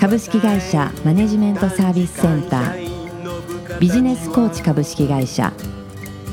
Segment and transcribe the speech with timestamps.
[0.00, 3.78] 株式会社マネジメントサービスセンター。
[3.78, 5.52] ビジネスコーチ株式会社。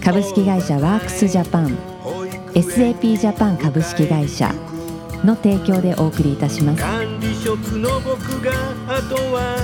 [0.02, 1.78] 株式会社ワークスジャパン。
[2.54, 4.56] SAP ジャパン株式会社。
[5.26, 6.82] の提供でお送りいたします。
[6.82, 8.54] 管理職の僕が
[8.88, 9.58] あとは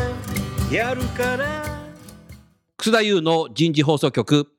[0.69, 1.63] やるから。
[2.75, 4.51] 楠田優の人事放送局。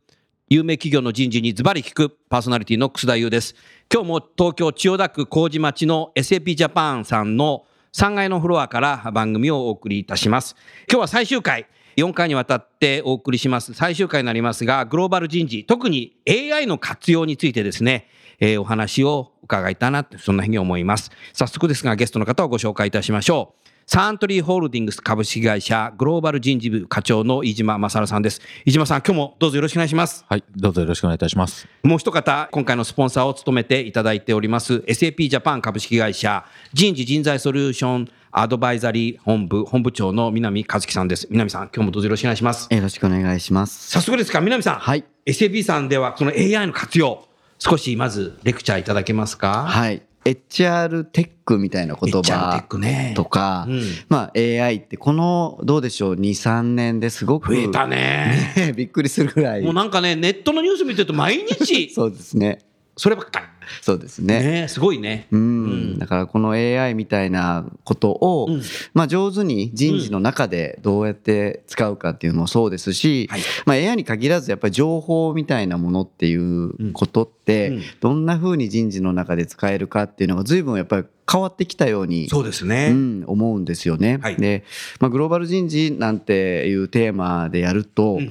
[0.49, 2.17] 有名企業の人事にズバリ聞く。
[2.31, 3.55] パーソナリティの楠田優です。
[3.93, 10.57] 今日も東京千代田区麹町の SAP ジャパンさんの3階のフロアから番組をお送りいたします。
[10.91, 11.67] 今日は最終回。
[11.97, 13.73] 4回にわたってお送りします。
[13.73, 18.09] 最終回になりますがグローバル人事特に AI の活用についてですね、
[18.41, 21.13] えーお話を伺いたいなってそんなふうに思います。
[21.33, 23.64] 早速ですがゲストの方をご紹介いたしましょう。
[23.87, 31.69] サントリーホールディングス株式会社グローバル人事部課長の飯島正さんです飯島さん今日もどうぞよろしくお願いしますはい、どうぞよろしくお願いいたします。
[31.83, 41.29] もう一方、今回のスポンサーを務めていただいております、SAP ジャパン株式会社人事人材ソリューションアドバイザリー本部本部長の南和樹さんです。
[41.31, 42.75] 南さん、今日もどうぞよろしくお願いします。
[42.75, 43.91] よろしくお願いします。
[43.91, 49.67] 早速ですが、南さん、はい SAP さんではその AI の活用、少しまずレクチャーいただけますか？
[49.69, 50.03] はい。
[50.25, 52.65] HR テックみたいな言葉
[53.15, 58.55] とか、うんまあ AI ってこのどうでしょう？2、3年ですごく増えたね。
[58.57, 62.61] ねびっくりするぐらいもうなんかね、ネットのニュース見てると毎日、 そうですね。
[62.97, 63.47] そればっかり。
[63.81, 64.43] そうですね。
[64.63, 65.27] ねすごいね。
[65.31, 68.63] うん、だからこの AI みたいなことを、うん
[68.93, 82.89] まあ、上手に人事の中でどうやって使うかっていうのもそうですし、はいまあ、AI に限らずやっぱり情報みたいなものっていうことって、うんうんどんな風に人事の中で使えるかっていうのが随分やっぱり変わってきたようにそうですね。
[82.91, 84.19] うん、思うんですよね。
[84.23, 84.65] はいで、
[85.01, 88.31] まあ、グローバル人事なんていうテーマでやると、うん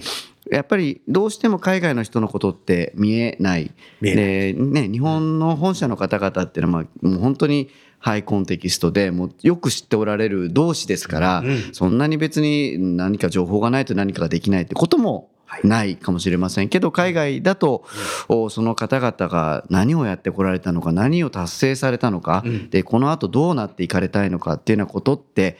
[0.52, 3.72] やっぱりどうしても海外の人のことって見えない。
[4.02, 11.70] ね、日本の本社の方々っていうのは、まあ、もう本当にハイコンテキストでもうよく知っておられる同士ですから、うん。
[11.72, 15.30] そんなに別に何か情報がないと何かができないってことも
[15.64, 17.86] ないかもしれませんけど海外だと、
[18.28, 22.70] おその方々が何をやってこられたのか何を達成されたのか、うん。
[22.70, 25.58] でこのあとどうなっていかれたいのかっていうようなことって、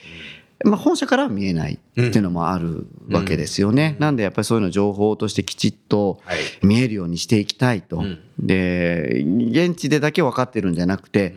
[0.64, 3.96] まあ、本社からは見えないっていうのもあるわけですよね。
[4.00, 6.38] なんでやっぱりそういうのを情報としてきちっとはい。
[6.62, 7.98] 見えるようにしていきたいと。
[7.98, 8.20] うん。
[8.40, 11.36] で現地でだけ分かってるんじゃなくて、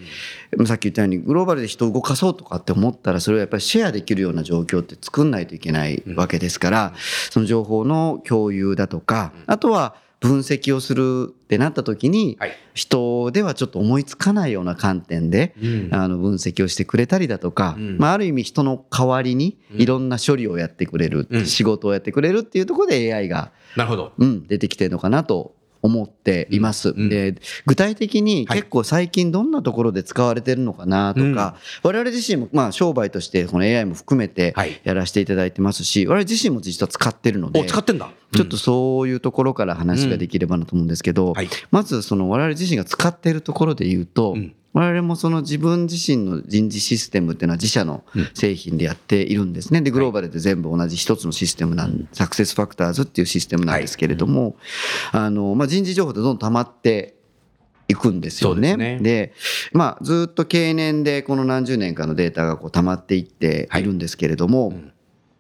[0.65, 6.95] さっき言ったようにグローバルで人を動かそうとかって思ったらそれをやっぱりシェアできるような状況って作んないといけないわけですから、
[7.31, 12.53] その情報の共有だとか、あとは分析をするってなった時に、はい。
[12.75, 15.89] 人ではちょっと思いつかないような観点で、うん。
[15.93, 17.99] あの分析をしてくれたりだとか、うん。
[17.99, 21.47] まあ、ある意味人の代わりにいろんな処理をやってくれる、うん。
[21.47, 24.13] 仕事をやってくれるっていうところで AI がなるほど。
[24.17, 26.91] うん、出てきてるのかなと思っています。
[26.91, 28.59] うんで具体的にはい。
[28.59, 34.81] 結構最近どんなところで使われてるのかなとか、我々自身もまあ商売としてこの AI も含めてはい。
[34.85, 38.11] やらせていただいてますし、我々自身も実は使ってるのでお、使ってんだ。
[38.35, 41.49] ちょっとそういうところから話ができればなと思うんですけど、はい。
[41.71, 48.05] まずその我々自身が使っているところで言うと、うん我々もその自分自身の人事システムっていうのは自社の
[48.35, 49.81] 製品でやっているんですね。
[49.81, 54.57] で、グローバルで全部同じ一つのシステムなん、サクセスファクターズっていうシステムなんですけれども、
[55.13, 57.17] あの、まあ、人事情報ってどんどん溜まって
[57.89, 58.61] いくんですよね。
[58.61, 58.99] ですね。
[59.01, 59.33] で、
[59.73, 63.83] まあ、ずっと経年でこの何十年かのデータがこう溜まっていってい。
[63.83, 64.93] るんですけれども、ん。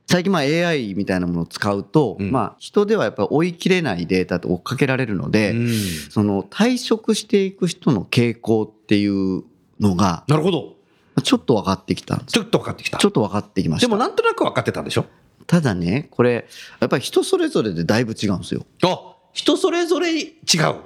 [0.07, 2.31] 最近まあ AI みたいなものを使うと、うん。
[2.31, 5.69] まあ人ではやっぱり追い切れないデータって追っかけられるので、うん。
[6.09, 9.43] その退職していく人の傾向っていう
[9.81, 10.77] のがなるほど。
[11.25, 12.99] ちょっと分かってきたちょっと分かってきた。
[12.99, 13.89] ちょっと分かってきました。
[13.89, 15.07] でもなんとなく分かってたんでしょ？
[15.49, 16.47] ただねこれ
[16.79, 18.65] やっぱり人それぞれでだいぶ違うんですよ。
[18.85, 20.33] あ人それぞれ違う、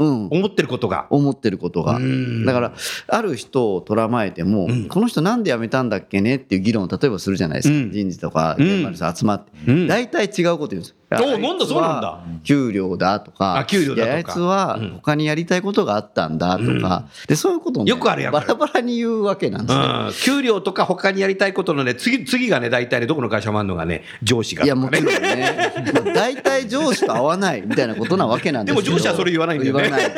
[0.01, 0.29] うん。
[0.29, 1.07] 思ってることが。
[1.11, 1.97] 思ってることが。
[1.97, 2.45] うん。
[2.45, 2.75] だから
[3.07, 4.89] ある人を捉まえても、うん。
[4.89, 7.93] この人なんで辞めたんだっけねっていう議論を例えばするじゃないですか、うん。
[7.93, 9.87] 人事とかうん現場の人集まって、うん。
[9.87, 10.89] 大体違うこと言うんです。
[10.91, 10.97] よ。
[11.13, 12.09] おなんだそうなんだ。
[12.09, 14.15] は給料だとかあ給料だとか。
[14.15, 14.91] あいつはうん。
[14.95, 19.85] 他にやりたいことがあったんだとか、でそういうことを、ね、よくあるやんバラバラに言うわけなんですね。
[19.85, 24.75] うん、給料とか他にやりたいことのね、次、次がね、大体ね、どこの会社もあるのがね、上司がいや。
[24.77, 25.73] もちろんね、
[26.05, 29.83] ま あ大体上司と合わないみたいなことなわけなんですけどでも上司はそれ言わないんだよね。
[29.83, 30.11] 言わない。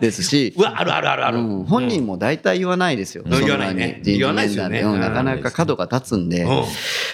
[0.00, 0.54] ですし。
[0.58, 1.38] うわ、あるあるあるある。
[1.38, 4.00] うん、本人も大体言わないですよ、言わないね。
[4.04, 4.82] 言わないですよね。
[4.82, 6.64] なかなか角が立つんで、うん。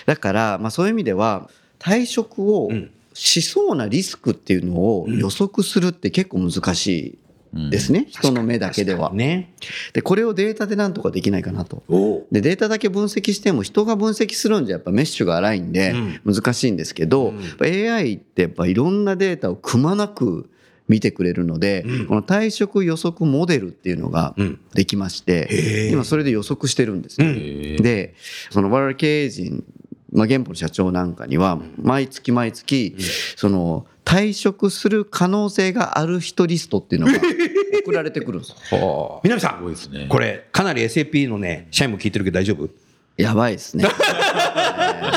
[0.07, 1.49] だから、まあ、そういう意味では
[1.81, 2.91] 退職をうん。
[3.13, 7.19] しそうなリスクっていうのを予測するって結構難し
[7.53, 9.13] いですね、人の目だけでは。
[9.13, 9.53] ね。
[9.93, 11.83] でこれをデータでなんとかできないかなと。
[11.89, 15.93] おでデータだけ分析しても人が分析するんじゃやっぱメッシュが荒いんで
[16.25, 20.49] 難しいんですけど、やっぱ AI ってやっぱいろんなデータをくまなく
[20.87, 24.61] 見てくれるので、この退職予測モデルっていうのがうん。
[24.73, 27.35] できまして、今それで予測してるんですね。
[27.79, 28.15] で
[28.51, 29.65] その我々経営陣、
[30.13, 32.97] まあ、現保の社長なんかには毎月毎月
[33.37, 37.19] その退職する可能性がある人リストっていうのが
[37.85, 39.21] 送られてくるんですよ。
[39.23, 42.69] 南さん、ねこれ、かなり SAP のね、社員も聞いてるけど大丈夫？
[43.17, 43.85] やばいですね。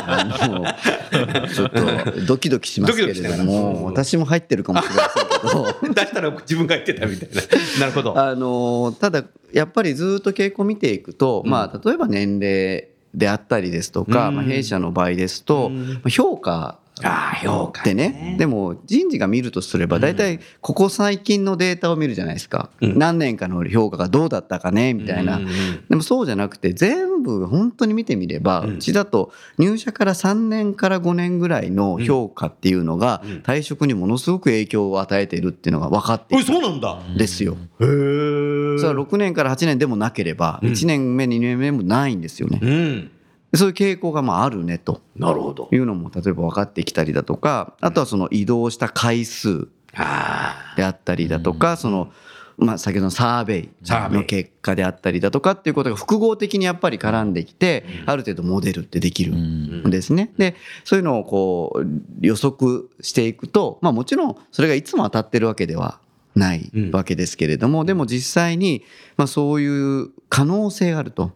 [0.05, 5.93] あのちょっとドキドキしますけれドキドキしども、私も入ってるかもしれませんけど。
[5.93, 7.41] 出したら自分が言ってたみたいな。
[7.79, 8.19] なるほど。
[8.19, 9.23] あのただ
[9.53, 25.41] やっぱりずっと傾向を見ていくと、まあ、例えば年齢であったりですとか、まあ、弊社の場合ですと、まあ評価ああ、評価ってねでも人事が見るとすれば大体ここ最近のデータを見るじゃないですか、何年かの評価がどうだったかねみたいな、
[25.89, 36.99] でもそうじゃなくて全部本当に見てみれば、うちだと入社から3年から5年ぐらいの評価っていうのが退職にものすごく影響を与えているっていうのが分かってそうなんだ。
[36.99, 37.53] んですよ。
[37.53, 37.87] へえ。
[37.87, 42.59] それは6年から8年でもなければ1年目2年目もないんですよね。
[42.61, 43.11] うん。
[43.55, 45.01] そういう傾向がまああるねと。
[45.15, 45.69] なるほど。
[45.71, 52.11] いうのも例えば分かってきたりだとかあとはその移動した回数あであったりだとかその
[52.57, 54.19] まあ先ほどのサーベイサーベイ。
[54.19, 60.31] の結果であったりだとかっていうことが複合的にやっぱり絡んできてある程度モデルってできるんですね。
[60.37, 61.85] でそういうのをこう
[62.21, 65.99] 予測していくとまあもちろんそれがいつも当たってるわけでは
[66.35, 68.83] ないわけですけれどもでも実際に
[69.17, 71.31] まあそういう可能性があると。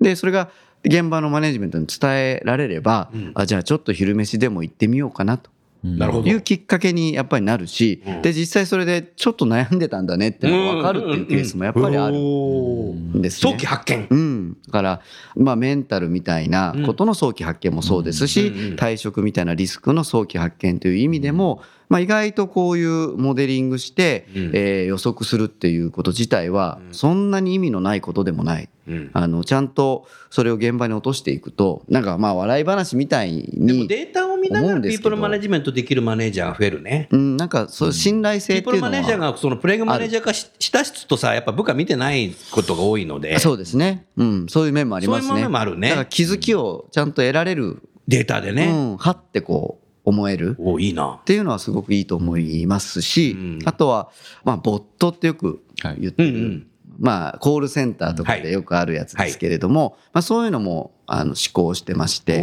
[0.00, 0.50] でそれが
[0.86, 5.50] 現場のマネジメントに伝えられれば、あじゃあちょっと昼飯でも行ってみようかなと。
[5.50, 5.56] あ。
[5.86, 6.28] なるほど。
[6.28, 12.16] いうきっかけにやっぱりなるし、で実際それでちょっと悩んでたんだねっていうのが分かるっていうケースもやっぱりある。
[12.16, 13.22] ん。
[13.22, 13.52] ですね。
[13.52, 14.06] 早期発見。
[14.10, 15.00] うん、だから、
[15.36, 29.10] まあ、メンタルみたいなことの早期発見もそうですし、退職みたいなリスクの早期発見という意味でも、まあ、意外とこういうモデリングして、えー予測するっていうこと自体はそんなに意味のないことでもない、ん。
[29.12, 37.08] あのちゃんとそれを現場に落としていくとなんかまあ笑い話みたいでもに、データを見ながらピープルマネジメントできるマネージャーが増えるね。
[37.10, 38.90] うん、なんかそう信頼ピープル性っていうのは。
[38.90, 45.28] マネージャーがそのプレイングマネージャー化しした人とさ、やっぱ部下見てないことが多いので、そうですね、うん、そういう面もありますね。
[45.28, 45.88] そういう面もあるね。
[45.90, 48.66] だから気づきをちゃんと得られる、データでね。
[48.66, 50.56] うん、はってこう思える。
[50.58, 51.18] おおいいな。
[51.20, 51.24] っ。
[51.24, 53.58] ていうのはすごくいいと思いますし、うん。
[53.66, 54.10] あとは、
[54.44, 55.62] まあ、ボットってよく
[55.98, 56.66] 言ってる、うんうん。
[56.98, 62.36] まあ、コールセンターとかでよくあるやつですけれども、まあ、そういうのもあの施行してまして、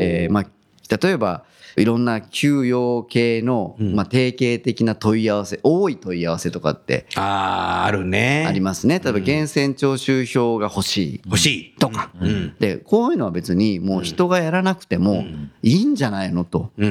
[0.00, 1.44] えーまあ、例えば
[1.76, 3.94] いろんな給与系の、うん。
[3.94, 8.44] まあ、定型的な問い合わせ多い問い合わせとかってあー、あるね。
[8.46, 9.00] ありますね。
[9.02, 11.20] 例えば源泉徴収票が欲しい。
[11.26, 11.74] 欲しい。
[11.78, 12.54] とか、うん。
[12.58, 15.24] でこういうのは別にもう人がやらなくても
[15.62, 16.44] いいんじゃないの？
[16.44, 16.70] と。
[16.78, 16.82] い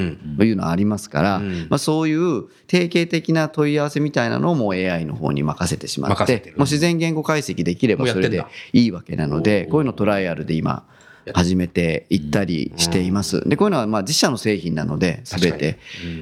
[0.52, 1.66] うのはありますから、うん。
[1.70, 10.86] まあ、そういう定型的な問い合わせみたいなのをもう AI の方に任せてしまってもう自然言語解析できればそれでいいわけなのでこういうのトライアルで今
[11.32, 13.48] 始めていったりしています。
[13.48, 15.78] でこういうのはまあ自社の製品なので全て、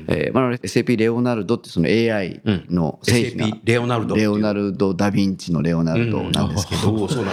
[0.08, 2.40] えーまあ、SAP レオナルドってその AI
[2.70, 7.24] の製品が、SAP レオナルドレオナルド・ダ・ヴィンチのレオナルドなんですけど、うなんだ。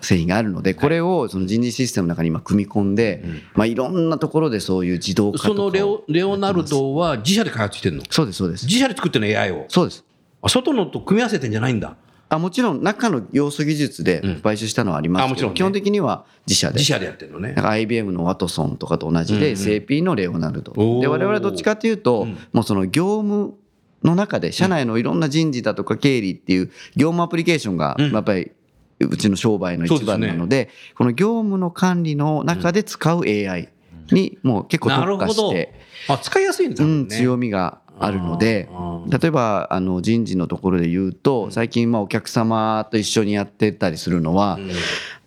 [0.00, 5.48] 製品があるのでこれをその人事システムの中に今組み込んで、まあ、いろんなところでそういう自動化とか。
[5.48, 8.02] そをのレオレオナルドは自社で開発してるの？
[8.10, 8.66] そうですそうです。
[8.66, 9.64] 自社で作ってるの？AI を。
[9.68, 10.04] そうです。
[10.42, 11.96] あ外のと組み合わせてんじゃないんだ。
[12.28, 15.56] あもちろん中の要素技術で買収したのはありますけど、あもちろんね。
[15.56, 16.74] 基本的には自社で。
[16.74, 17.52] 自社でやってるのね。
[17.52, 17.64] なん。
[17.64, 20.72] か IBM のワトソンとかと同じで、SAP のレオナルド。
[21.00, 23.54] で我々はどっちかというと、もうその業務
[24.02, 26.66] の中で社内のいろんな人事だとか経理っていう
[26.96, 28.52] 業務アプリケーションがやっぱり
[29.00, 33.68] うちの商売の一番なのでこの業務の管理の中で使う AI
[34.10, 35.86] にもう結構特化して。。
[36.08, 37.04] あ使いやすいんだうもんね。
[37.04, 38.68] ん、強みがあるので
[39.08, 44.58] 例えばあの人事のところで言うと最近まあお客様と一緒にやってたりするのは、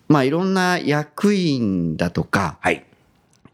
[0.08, 2.84] まあいろんな役員だとかはい。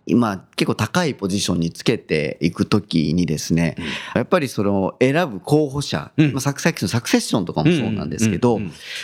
[0.07, 3.77] 今結構高いポジションにつけていくときにですね、
[4.15, 6.33] やっぱりその選ぶ候補者、うん。
[6.33, 8.61] まあ、さっきのサクセッションとかもそうなんですけど、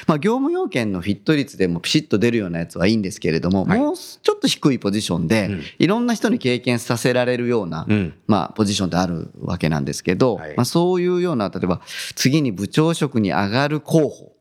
[0.06, 3.78] まあ、業務要件のフィット率でもピシッと出るようなやつはいいんですけれども、はい。
[3.80, 5.62] もうちょっと低いポジションで、うん。
[5.78, 8.14] いろんな人に経験させられるような、うん。
[8.28, 10.56] まあ、ポジションってあるわけなんですけど、はい。
[10.56, 11.80] まあ、そういうような例えば
[12.14, 14.32] 次に部長職に上がる候補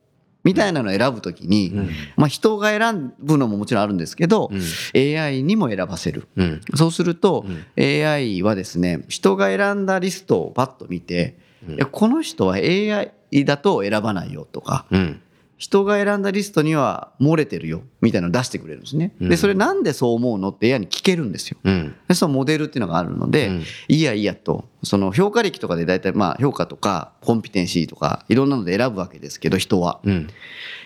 [0.43, 1.89] みたいなのを選ぶときに、うん。
[2.15, 4.49] まあ、人が選ぶのももちろんあるんですけど、
[4.95, 6.27] AI にも選ばせる。
[6.35, 6.61] うん。
[6.75, 7.45] そうすると、
[7.77, 13.11] AI はですね、人が選んだリストをパッと見て、いやこの人は AI
[13.45, 15.21] だと選ばないよとか、うん
[15.61, 19.13] 人が選んだリストには漏れてるよみたいなのを出してくれるんですね。
[19.21, 21.57] うんで、それなんでそう思うのって AI に聞けるんですよ。
[21.63, 29.99] うんでそのモデルっていうのがあるので、うんいいやいいやと、その評価歴とかで大体まあ評価とかコンピテンシーとかいろんなので選ぶわけですけど人は。
[30.03, 30.27] うん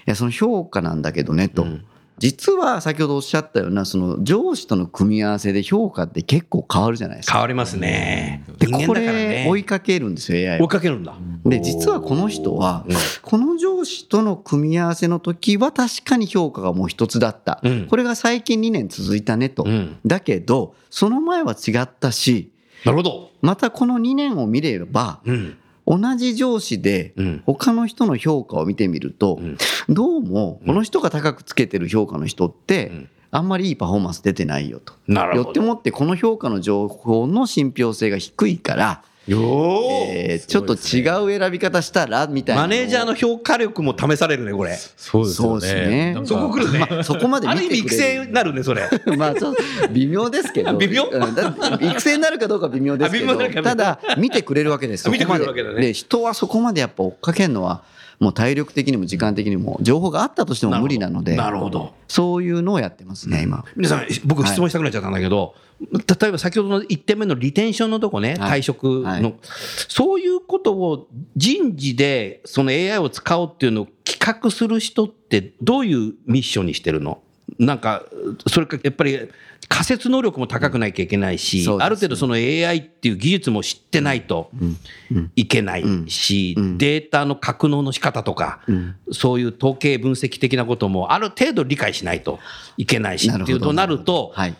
[0.07, 1.65] いや、その評価なんだけどねと。
[2.17, 7.33] うん実は先ほどおっしゃったようなその上司との組み合わせで評価って結構変わるじゃないですか。
[7.33, 8.45] 変わりますね。
[8.57, 10.67] で、これね追いかけるんですよ AI 追いは。
[10.69, 11.13] かけるんだ。
[11.45, 12.95] で、実はこの人はうん。
[13.21, 17.59] この上司との組み合わせの時は確かに評価がもう一つだった。
[17.63, 17.87] うん。
[17.87, 19.63] これが最近2年続いたねと。
[19.65, 19.97] うん。
[20.05, 22.49] だけど、その前は違ったし、
[22.85, 23.31] なるほど。
[23.41, 25.57] またこの2年を見れば、うん
[25.87, 27.43] 同じ上司でうん。
[27.45, 29.57] 他の人の評価を見てみると、うん。
[29.89, 33.09] どうもこの人が高くつけてる評価の人って、うん。
[33.31, 34.93] あんまりいいパフォーマンス出てないよと。
[35.07, 35.43] なるほど。
[35.43, 44.75] よってもってこの評価の情報の信憑性が低いから、えーちょっと違う選び方したらみたいなマネージャーのの評価力も試されるねこれ。
[44.75, 46.13] そうですね。
[46.13, 46.87] なんかそこ来るね。
[46.99, 48.89] をそこまである意味育成になるねそれ。
[49.17, 50.77] まあちょっと微妙ですけど。
[50.77, 51.05] 微妙？
[51.81, 53.63] 育成になるかどうかは微妙ですけど。
[53.63, 55.05] ただ見てくれるわけです。
[55.05, 55.81] よ 見てくれるわけだね。
[55.81, 57.81] で人はそこまでやっぱ追っかけるのは
[58.19, 61.93] もう体力的にも時間的にも情報があったとしても無理なのでなるほど。
[62.07, 63.65] そういうのをやってますね今。
[63.75, 68.59] 皆さん僕質問したくなっちゃったんだけど、例えば先ほどの1点目のリテンションのとこね、はい。
[68.59, 69.35] 退職の、はい。
[69.41, 77.21] そういうことを人事でその AI を使おうっていうのを企画する人ってどういうミッションにしてるの？
[77.59, 78.03] なんか
[78.47, 79.29] それかやっぱり
[79.67, 84.51] 仮説能力も高くなきゃいけないし、ある程度その AI っていう技術も知ってないと
[85.35, 88.61] いけないし、データの格納の仕方とか、
[89.11, 92.39] そういう統計分析的なこともある程度理解しないと
[92.77, 94.55] いけないしっていうとなると、はい。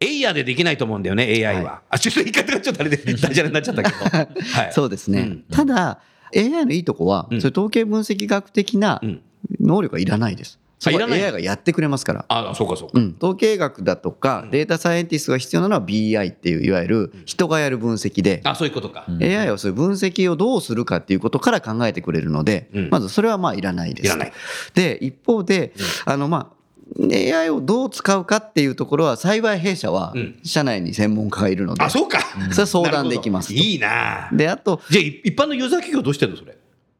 [0.00, 1.64] エイヤーでできないと思うんだよね、AI は。
[1.64, 1.82] は。
[1.88, 3.96] あ、ちょっと言い方がちょっとあれで ダジャレになっちゃったけど。
[3.96, 4.22] は
[4.68, 4.72] い。
[4.72, 5.44] そうですね、うん。
[5.50, 5.98] ただ
[6.36, 7.40] AI のいいとこは、うん。
[7.40, 9.22] そういう統計分析学的なうん。
[9.60, 12.24] 能力はいらないです、そこは AI がやってくれますから。
[12.28, 12.98] あ、そうかそうか。
[12.98, 19.04] うん、統計学だとかデータサイエンティストが必要なのは BI っていういわゆる人がやる分析で、あ、そういうことか。
[19.20, 22.88] AI はそういう分析をどうするかっていうことから考えてくれるので、うん。
[22.90, 24.06] まずそれはまあいらないです。
[24.06, 24.32] いらない。
[24.74, 25.72] で一方で、
[26.04, 26.58] あのまあ
[27.00, 30.40] AI をどう使うかっていうところは幸い弊社はうん。
[30.44, 32.20] 社内に専門家がいるので、あ、そうか。
[32.50, 34.28] それは相談できますいいな。
[34.32, 36.56] であとじゃあ、い一般のユーザー企業どうしてんのそれ？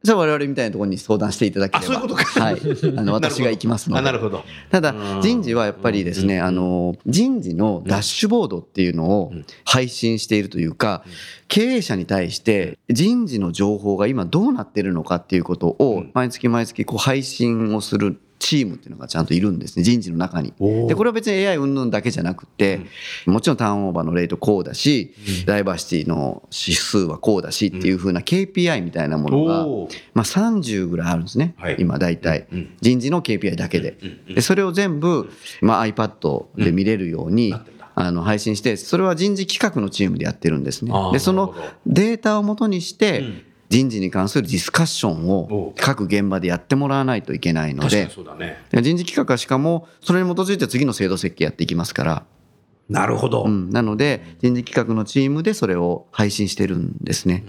[0.09, 1.97] じゃあ我々みたいなところに相談していただければ。
[1.97, 2.43] あそういうことか。
[2.43, 2.61] はい、
[2.97, 4.01] あの 私が行きますので。
[4.01, 4.43] あ、なるほど。
[4.71, 5.21] ただうん。
[5.21, 9.33] 人事はやっぱりですね、あの人事のダッシュボードっていうのを
[9.67, 11.05] 配信しているというか、
[11.49, 19.83] 経営者に対して人事の情報が今どうなってるのかっていうことを毎月毎月こう配信をするチームっていうのがちゃんといるんですね。
[19.83, 20.55] 人事の中に。
[20.89, 22.81] でこれは別に AI 云々だけじゃなくて、
[23.27, 25.13] もちろんターンオーバーのレートこうだし、
[25.45, 29.67] ダイバーシティの指数はこうだしっていうふうな KPI みたいなものが、
[30.15, 31.77] まあ、30ぐらいあるんですね、はい。
[31.79, 32.77] 今大体、うん。
[32.81, 33.99] 人事の KPI だけで,、
[34.35, 37.55] でそれを全部、まあ、iPad で見れるように、
[37.95, 40.93] あの配信してそれは人事企画のチームでやってるんですね。
[41.13, 48.65] でそのデータをもとにして、うん人事に関するディスカッションおをう各現場でやってもらわないといけないのでね。
[48.83, 52.25] 人事企画はしかもそれに基づいて次の制度設計やっていきますから、
[52.89, 53.45] なるほど。
[53.45, 57.45] うん、なので人事企画のチームでそれを配信してるんですね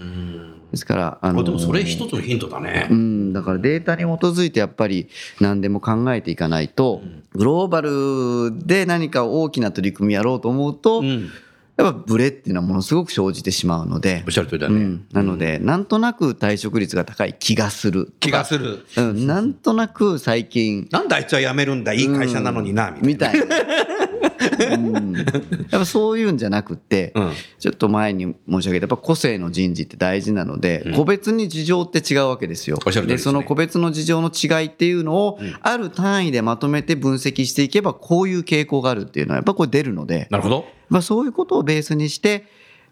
[0.70, 2.94] ですからあのでもそれ一つのヒントだねう。
[2.94, 5.08] ん、だからデータに基づいてやっぱり
[5.40, 7.00] 何でも考えていかないと、
[7.32, 11.30] グローバルで何か大きな取り組みやろうと思うと、うん。
[11.80, 14.74] やっぱブレっていうのはものすごく生じてしまうのでおっ、しゃる通りだね。
[14.74, 18.12] うん、なので、なんとなく退職率が高い気がする。
[18.20, 18.84] 気がする。
[18.96, 23.44] うん、なんとなく最近、なんであいつは辞めるんだいい会社なのにな、みたいな。
[23.44, 24.00] みたいな。
[24.74, 25.26] うん、やっ
[25.70, 32.78] ぱそういうんじゃなくて、うんちょっと前に申し上げたやっぱ個性の人事って大事なので、個別に事情って違うわけですよ。
[33.06, 40.79] でその個別の事情の違いっていうのを、ある単位でまとめて分析していけばこういう傾向があるっていうのはやっぱこれ出るので、なるほど。
[40.90, 42.46] まあ、そういうことをベースにして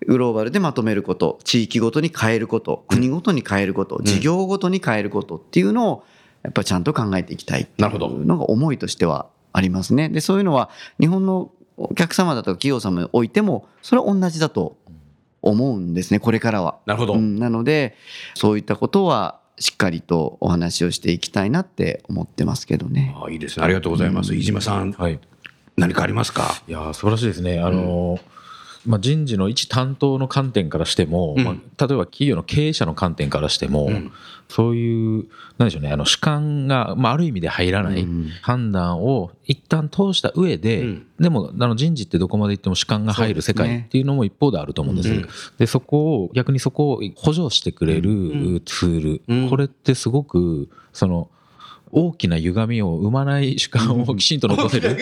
[0.07, 6.05] グローバルでまとめること地域ごとに変えること国ごとに変えること、事業ごとに変えることっていうのを
[6.43, 10.09] やっぱりちゃんと考えていきたいっていなるほどうのが思いとしてはありますね。
[10.09, 14.77] でそういうのは日本のお客様だとか企業様においてもそれは同じだと
[15.43, 16.79] 思うんですねこれからは。
[16.87, 17.15] なるほど。
[17.15, 17.97] うん、なので
[18.35, 23.15] そういったことはしっかりとお話をしていきたいなって思ってますけどね。
[23.21, 23.65] あいいですね。
[23.65, 24.35] ありがとうございます。
[24.35, 25.19] 飯島さん、はい。
[25.79, 26.61] 何かありますか？
[26.69, 27.61] いやー素晴らしいですね。
[27.61, 28.21] あのー
[28.87, 31.45] まあ、人事の一担当の観点からしても、うん。
[31.45, 34.13] まあ、例えば企業の経営者の観点からしても、うん。
[34.49, 35.27] そういう
[35.59, 38.31] なんでしょうねあの主観が、まあ、ある意味で入らないうん。
[38.41, 41.07] 判断を一旦通した上で、うん。
[41.21, 45.29] でもあの人事ってどこまで行っても主観が入る世界っていうのも一方であると思うんです、うん。
[45.59, 49.51] でそこを逆にそこを補助してくれるツール、うん。
[49.51, 51.29] これってすごくその
[51.91, 54.97] 大きな歪みを生まない主観をきちんと残せる。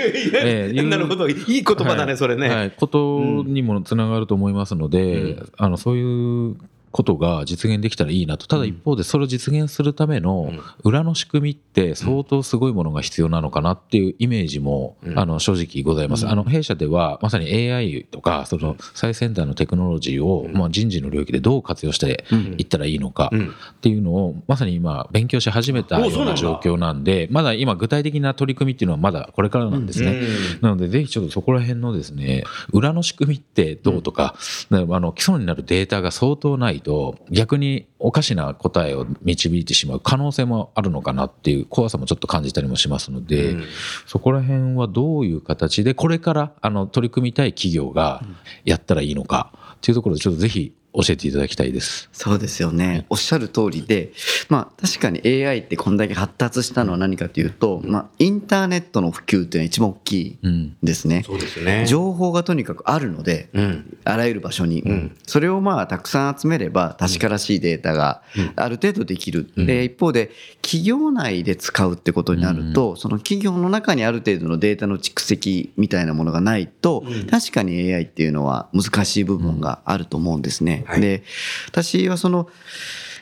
[0.85, 1.29] なるほど。
[1.29, 5.53] いい言葉だね、それね、はい、ことにもつながると思いますので、うん。
[5.57, 6.57] あのそういう
[6.97, 8.47] ことが実現できたらいいなと。
[8.47, 10.61] ただ一方でそれを実現するためのうん。
[10.83, 15.19] 裏の仕組みって相当すごいものが必要なのかなっていうイメージも、うん。
[15.19, 16.33] あの正直ございます、うん。
[16.33, 20.53] あの弊社ではまさに AI とかその最先端のテクノロジーを、うん。
[20.55, 22.25] まあ、人事の領域でどう活用して
[22.57, 23.49] いったらいいのか、うん。
[23.49, 30.23] っていうのをまさに今勉強し始めたような状況なんでまだ今具体的な取り組みっていうのはまだこれからなんですね。
[30.63, 34.35] なのでぜひちょっとそこら辺のですね裏の仕組みってどうとか、
[34.71, 43.65] ねあの基礎になるデータが相当ないと逆におかしな答えを導いてしまう可能性もあるのかなっていう怖さもちょっと感じたりもしますので、うん。
[44.07, 48.23] そこら辺はどういう形でこれからあの取り組みたい企業が
[48.65, 52.09] やったらいいのかっていうところでちょっとぜひ教えていただきたいです。
[52.13, 53.05] そうですよね。
[53.11, 54.13] おっしゃる通りで、
[54.49, 60.53] まあ確かに AI ってこんだけ発達したのは何かというと、まあインターネットの普及っていうのが一番大きいうん。
[60.53, 61.23] んですね。
[61.27, 61.87] そうですね。
[61.87, 63.99] 情報がとにかくあるので、うん。
[64.05, 65.17] あらゆる場所に、ん。
[65.27, 68.23] それをまあたくさん集めれば確からしいデータが
[68.57, 70.31] ある程度できる、で一方で
[70.63, 80.85] 企業内で使うってことになると、その企業の中にある程度のデータの蓄積みたいなものがないと、確かに AI っていうのは難しい部分があると思うんですね。
[80.87, 81.01] はい。
[81.01, 81.23] で
[81.69, 82.49] 私はその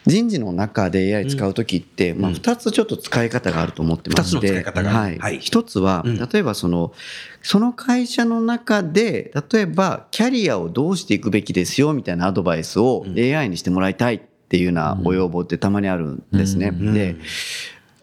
[0.06, 5.18] 人事の中で AI 使う時って、まあ、2つちょっと使い方があると思ってまして、はい。
[5.18, 5.38] はい。
[5.38, 6.18] 一つは、うん。
[6.18, 6.92] 例えばその
[7.42, 16.68] その会社の中で例えばキャリアをどうしていくべきですよみたいなアドバイスを AI にしてもらいたいっていうようなご要望ってたまにあるんですね。
[16.68, 16.92] うん。
[16.92, 17.16] で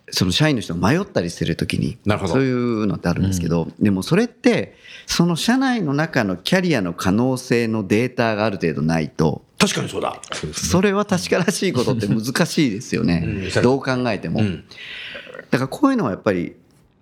[0.09, 1.97] その社員の人が迷ったりするときに
[2.27, 10.19] そういうのってあるんですけど、でもそれってその社内の中のキャリアの可能性のデータがある程度ないと確かにそうだ。
[10.53, 13.23] それは確からしいことって難しいですよね、
[13.55, 13.61] うん。
[13.61, 14.39] どう考えても。
[14.39, 14.63] うん。
[15.51, 16.55] だからこういうのはやっぱり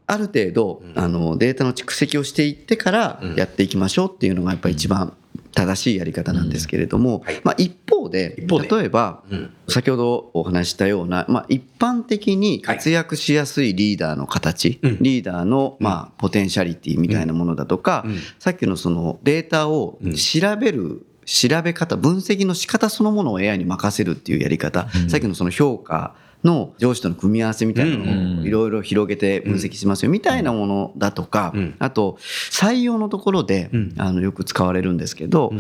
[0.08, 5.14] ある程度あのデータの蓄積をしていってからやっていきましょうっていうのがやっぱり一番
[5.52, 7.42] 正しいやり方なんですけれども、はい。
[7.44, 9.54] まあ、一方で例えばうん。
[9.68, 14.98] 先ほどお話ししたような、まあ、一般的に活躍しやすいリーダーの形、うん。
[15.00, 18.20] リーダーの、まあ、ポテンシャリティみたいなものだとか、うん。
[18.40, 20.14] さっきのそのデータをうん。
[20.16, 31.76] 調べる、調べ方分析の仕方そのものを AI に任せるっていうやり方、さっきのその評価の上司との組み合わせみたいなうんのをいろいろ広げて分析しますよみたいなものだとか、うん。
[31.80, 32.18] あと
[32.52, 33.94] 採用のところで、うん。
[33.98, 35.52] あのよく使われるんですけど、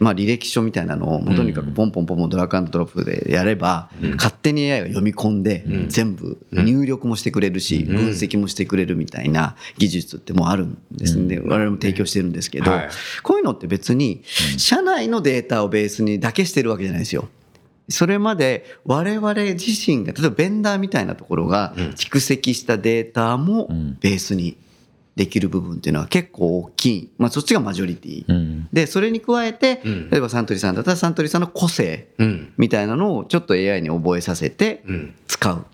[0.00, 12.88] まあ、履歴書みたいなのをもうとにかくポンポンポンポンドラッグアンドドロップでやれば、勝手に AI が読み込んで、全部入力もしてくれるし、分析もしてくれるみたいな技術ってもうあるんですね、我々も提供してるんですけど、はい。
[13.22, 14.22] こういうのって別に
[14.56, 17.28] 社内のデータをベースにだけしてるわけじゃないですよ。
[17.88, 23.68] それまで我々自身が例えばベンダーみたいなところが蓄積したデータも
[24.00, 24.58] ベースに
[25.18, 28.68] できる部分っていうのは結構大きい、まあ、そっちがマジョリティ、うん。
[28.72, 30.10] でそれに加えてうん。
[30.10, 32.52] 例えばサントリーさんだったらサントリーさんの個性うん。
[32.56, 35.14] みたいなのをちょっと AI に覚えさせてうん。
[35.26, 35.66] 使う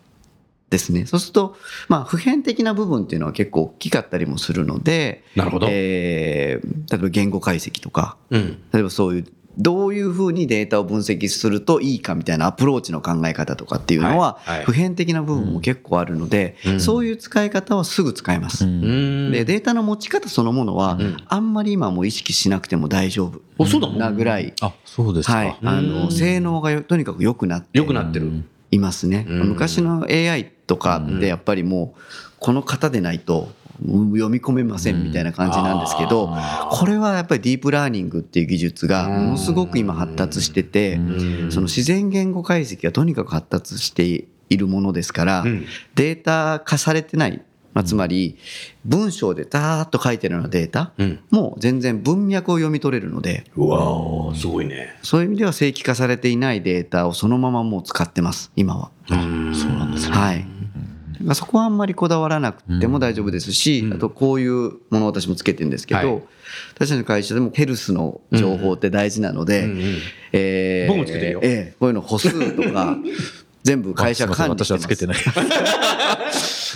[0.71, 1.05] ですね。
[1.05, 1.57] そうすると
[1.89, 5.67] まあ普遍的な部分っていうのは結構大きかったりもするのでなるほど。
[5.69, 8.63] えー例えば言語解析とかうん。
[8.73, 18.65] 例えばそういうどういうふうにデータを分析するといいかみたいなアプローチの考え方とかっていうのは普遍的な部分も結構あるので、そういう使い方はすぐ使えます。
[18.65, 19.33] うん。
[19.33, 28.45] でデータの持ち方そのものはあんまり今もう意識しなくても大丈夫なぐらい、あそうですか、はい、あの性能がよとにかく良くなって良くなってる。
[28.71, 29.25] いますね。
[29.29, 29.49] うん。
[29.51, 32.01] 昔の AI とかでやっぱりもう
[32.39, 33.49] この型でないと
[33.81, 36.35] 読み込めませんみたいな感じなんですけど、
[36.71, 40.97] これはやっぱりディープラーニングっていう技術がものすごく今発達してて、
[41.51, 45.67] その自然言語解析がとにかく発達しているものですから、うん。
[45.95, 48.37] データ化されてない、まあ、つまり
[48.85, 51.21] 文章でダーッと書いてるようなデータうん。
[51.31, 54.99] も全然文脈を読み取れるので、うわーすごいね。
[55.03, 58.91] そういう意味では正規化されていないデータをそのままもう使ってます、今は。
[59.11, 59.55] うん。
[59.55, 60.47] そうなんですはい。
[61.25, 64.53] まあそこはあんまりこだわらなくても大丈夫ですし、あとこういう
[64.91, 66.23] ものを私もつけてるんですけど、はい。
[66.75, 69.97] 私の会社でもヘルスの情報って大事なので、うんうん
[70.33, 71.41] えー僕もつけてるよ。
[71.43, 72.99] ええこういうの歩数とか
[73.65, 74.67] 全部会社管理してます。
[74.67, 75.17] 私はつけてない。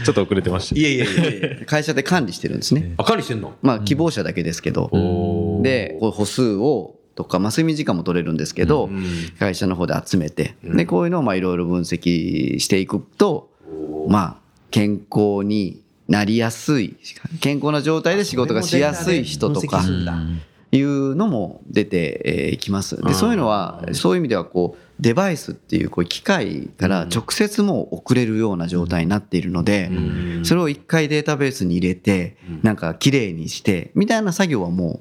[0.04, 0.80] ちょっと遅れてました。
[0.80, 2.94] いやいやいや会社で管理してるんですね。
[2.96, 3.54] あ管理してんの？
[3.62, 4.88] まあ希望者だけですけど。
[4.92, 5.62] おー。
[5.62, 8.88] で、こう歩数をとか、まあ、睡眠時間も取れるんですけど、
[9.40, 13.50] 会社の方で集めて、でこういうのをまあいろいろ分析していくと、
[14.08, 14.36] まあ
[14.70, 16.96] 健康になりやすい
[17.40, 19.82] 健康な状態で仕事がしやすい人とか
[20.72, 23.02] いうのも出てきます。
[23.02, 29.90] でそういうのはそういう意味ではこうデバイスっていうこう機械から直接もう送れるような状態になっているので、
[30.42, 35.00] それを一回データベースに入れて、なんか綺麗にしてみたいな作業はも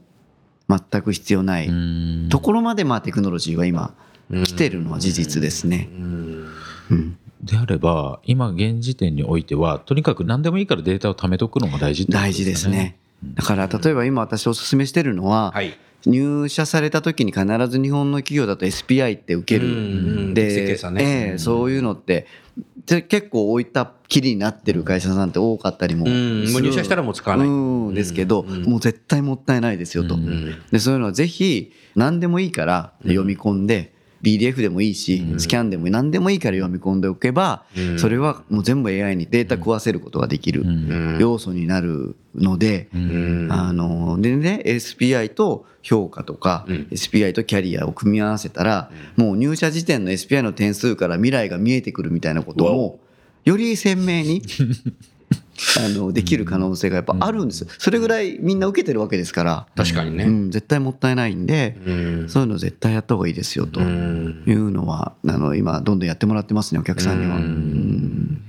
[0.70, 2.30] う全く必要ないうん。
[2.30, 3.96] ところまでまあテクノロジーは今
[4.30, 5.90] 来てるのは事実ですね。
[5.92, 5.96] う
[6.96, 12.98] んであれば今現時点においてはとにかく何でもいいからデータを貯めとくのが大事ってこと大事ですね。
[13.24, 15.78] だから例えば今私お勧めしてるのは、はい。
[16.06, 20.34] 入社された時に必ず日本の企業だと SPI って受けうんうんる。
[20.36, 21.04] で、ね。
[21.04, 22.28] ええそういうのって
[22.86, 27.48] で結構置いたきりになってる会社さんって多かったりももう入社したらもう使わない。
[27.48, 27.94] うん。
[27.94, 30.16] ですけど、もう絶対もったいないですよと。
[30.16, 30.56] うん。
[30.72, 33.94] でそういうのはぜひ何でもいいから読み込んで、
[34.28, 37.64] PDF でもいいし、スキャンでも何でもいいから読み込んでおけば、
[37.98, 40.66] それはもう全部 AI にデータ食わせることができる
[41.20, 42.90] 要素になるので、
[43.50, 53.00] あのでね SPI と評価とか、SPI とキャリアを組み合わせたら、もう入社時点の SPI の点数から未来が見えてくるみたいなことも
[53.46, 54.42] より鮮明に
[55.78, 57.68] あのできる可能性がやっぱあるんですよ。
[57.78, 59.68] それぐらいみんな受けてるわけですから。
[59.76, 60.26] 確かにね。
[60.26, 62.30] うん、絶対もったいないんで、うん。
[62.30, 63.84] そういうの絶対やった方がいいですよとい
[64.54, 67.38] うのは、あの今どんどんやってもらってますねお客さんには。
[67.38, 68.42] うん。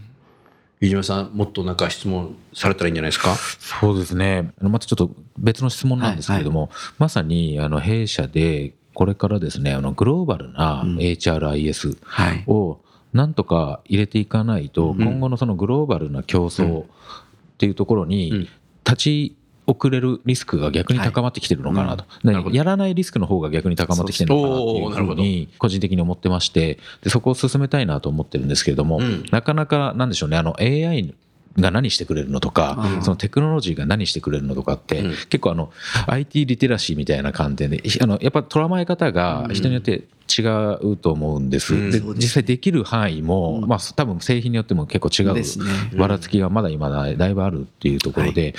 [0.81, 3.35] 飯島さんもっとなんか質問されたらいいんじゃないですか？
[3.35, 4.53] そうですね。
[4.61, 12.45] あのまたちょっと別の質問なんですけれども、まさにあの弊社でこれからですね、あのグローバルな HRIS はい。
[12.47, 12.81] を
[13.13, 16.87] なんとか入れていかないと、今後のそのグローバルな競争っ
[17.59, 18.49] ていうところに
[18.85, 31.15] 立ち遅れるリスクが逆に高まってきてるのかなと、でやらないリスクの方が逆に高まってきてるのかなっていうふうに個人的に思ってましてでそこを進めたいなと思ってるんですけれども、なかなかなんでしょうねあの AI
[31.57, 35.71] が何してくれるのとか、そのテクノロジーが何してくれるのとかって、結構あの
[36.07, 40.43] IT リテラシーみたいな観点であのやっぱ捉え方が人によって違
[40.83, 45.65] うと思うんです、で実際できる範囲も、まあ多分製品によっても結構違うですね。
[45.97, 48.55] ばらつきがまだ今だいぶあるっていうところで、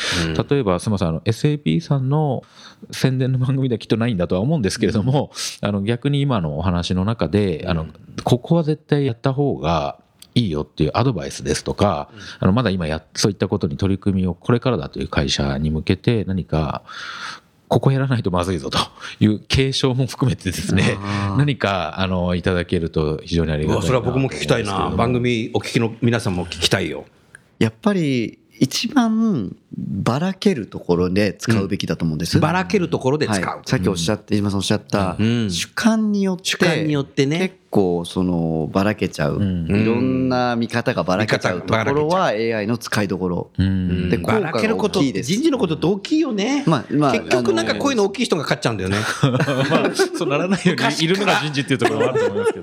[0.50, 2.44] 例えばすみませんあの SAP さんの
[2.92, 7.88] 宣伝の番組ではきっとないんだとは思うんですけれども、あの逆に今のお話の中であの
[8.24, 10.00] ここは絶対やった方が
[10.40, 16.84] いいよっていうアドバイスですとか、あのまだ今やそういったことに取り組みをこれからだという会社に向けて何か
[17.68, 18.80] ここやらないとまずいぞと
[19.20, 20.98] いう継承も含めてですね
[21.38, 24.90] 何かあのいただけると非常にありがたいなそれは僕も聞きたいな。
[24.90, 27.06] 番組お聞きの皆さんも聞きたいよ。
[27.60, 32.40] やっぱり一番ばらけるところで使うべきだと思うんです。
[32.40, 35.50] ばらけるところで使う、はい、さっきおっしゃって、今さんおっしゃった、ん。
[35.50, 37.40] 主観によって主観によってね。
[37.40, 39.68] 結構そのばらけちゃう、ん。
[39.68, 44.10] いろんな見方がばらけちゃうところは AI の使いどころ、うん。
[44.10, 45.32] でばらけること効果が大きいです。
[45.32, 48.98] 人事のことって大きいよね、まあまあ結局なんかこういうの大きい人が勝っちゃうんだよね。
[49.70, 52.60] まあ、そうならないようにいるのが人事っていうところはあると思いますけ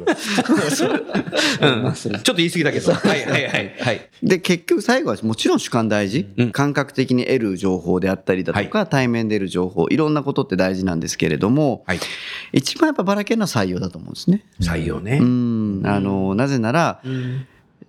[2.09, 2.17] ど。
[2.17, 2.19] うん。
[2.19, 2.93] ちょっと言い過ぎだけど。
[2.93, 4.11] はいはいはいはい。
[4.25, 6.51] で結局最後はもちろん主観大事、うん。
[6.51, 12.01] 感覚的に得る情報であったりだとか、対面で得る情報いろんなことって大事なんですけれども、はい。
[12.53, 14.45] 一番やっぱばらけるのは採用だと思うんですね。
[14.61, 15.19] 採用ね。
[15.21, 15.83] うん。
[15.85, 17.03] あのなぜなら、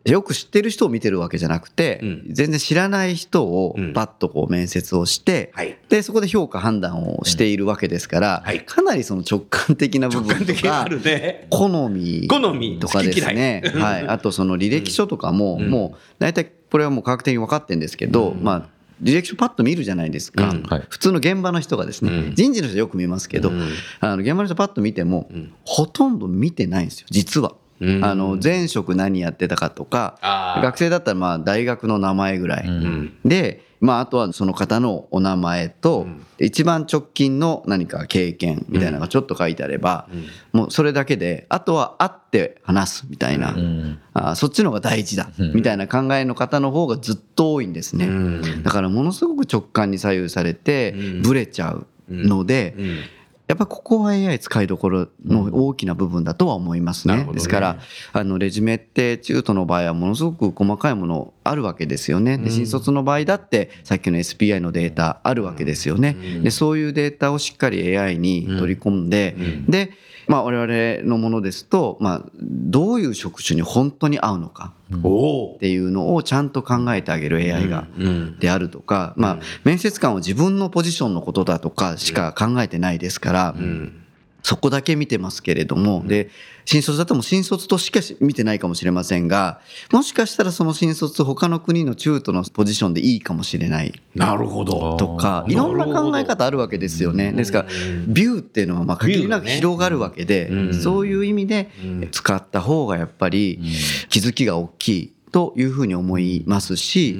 [0.05, 2.25] よく知ってる人を見てるわけじゃなくて、うん。
[2.29, 3.93] 全然知らない人をうん。
[3.93, 5.77] バッとこう面接をして、はい。
[5.89, 8.65] でそこで評価判断をしているわけですから、はい。
[8.65, 20.85] かなりその直感的な部分とかね好み好みとかですね、はい、あとその履歴書とかも、もう大体これはもう科学的に分かってるんですけど、まあ履歴書パッと見るじゃないですか、うんはい。
[20.89, 22.35] 普通の現場の人がですね、うん。
[22.35, 23.69] 人事の人よく見ますけど、うん。
[23.99, 25.53] あの現場の人パッと見ても、ん。
[25.65, 27.53] ほとんど見てないんですよ実は。
[27.79, 28.03] うん。
[28.03, 30.17] あの前職何やってたかとか
[30.63, 33.13] 学生だったらまあ大学の名前ぐらい、うん。
[33.23, 36.07] で、まあ、あとはその方のお名前と、
[36.39, 40.07] 一番直近の何か経験みたいなのがちょっと書いてあれば、
[40.51, 43.99] もうそれだけであとは会って話すみたいな、ん。
[44.13, 48.63] あーそっちの方が大事だ、みたいな考えの方の方がずっと多いんですね、ん。
[48.63, 52.99] だからものすごく直感に左右されてブレちゃうので、うん
[53.47, 57.13] やっぱここは AI 使いどころの大きな部分だとは思いますね。
[57.13, 57.35] なるほどね。
[57.35, 57.77] ですから
[58.11, 62.37] あのレジュメって中途の場合はものすごく細かいものあるわけですよね。
[62.37, 66.17] で新卒の場合だってさっきの SPI のデータあるわけですよね。
[66.43, 69.35] でそういうデータをしっかり AI に取り込んで、
[69.69, 69.91] で
[70.27, 78.39] まあ我々のものですと、まあどういう職種に本当に合うのかおっていうのをちゃんと考えてあげる AI がうん。
[78.39, 84.03] であるとか、まあ面接官は自分のポジションのことだとかしか考えてないですから、うん
[84.47, 86.29] そこだけ見てますけれども、で、
[86.63, 89.59] 新卒だとも新卒としか見てないかもしれませんが、
[89.91, 94.01] もしかしたらその新卒他の国の中途のポジションでいいかもしれない。
[94.15, 94.95] なるほど。
[94.95, 97.33] とか、ーいろんな考え方あるわけですよね。
[97.33, 97.65] ですから、
[98.07, 101.69] ビューっていうのはまあ限りなく広がるわけでうん、そういう意味で
[102.13, 103.59] 使った方がやっぱり
[104.07, 107.17] 気づきが大きいというふうに思いますし、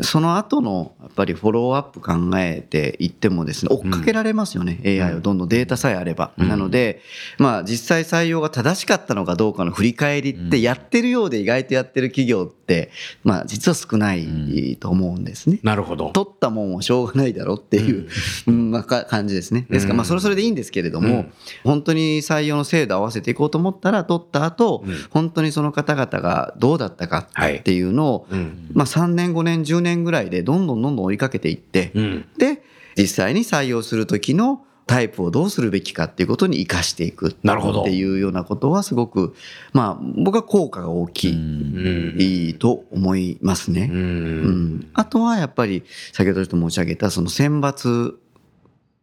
[0.00, 5.20] その後のやっぱりフォローアップ考えていってもですね、追っかけられますよね、AI を。
[5.20, 6.32] どんどんデータさえあれば。
[6.38, 7.02] なので、
[7.38, 12.90] まあ実際採用が正しかったのかどうかの振り返りってやってるようで意外とやってる企業って、
[13.22, 15.60] まあ実は少ないと思うんですね。
[15.62, 16.10] なるほど。
[16.10, 18.08] 取ったもんはしょうがないだろっていう、
[18.46, 18.70] うん。
[18.70, 19.66] まあ、か感じですね。
[19.70, 21.26] ですから、まあ、それはそれでいいんですけれども、
[21.64, 28.70] 本当に採用の制度を合わせていこうと思ったら、取った後、本当にその方々がどうだったかっていうのを、うん。
[28.72, 32.24] まあ、3年、5年、10年ぐらいで、どんどんどんどん追いかけていって、うん。
[32.38, 32.62] で、
[32.96, 37.48] 実際に採用する時のタイプをどうするべきかっていうことに生かしていくって
[37.90, 39.34] いうようなことはすごく、
[39.72, 43.90] まあ、僕は効果が大きい、と思いますね。
[43.92, 48.14] ううんん、あとはやっぱり先ほどちょっと申し上げたその選抜